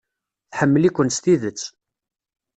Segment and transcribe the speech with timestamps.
[0.51, 1.61] Tḥemmel-iken s tidet.